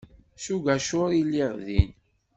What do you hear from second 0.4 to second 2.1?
S ugacur i lliɣ din.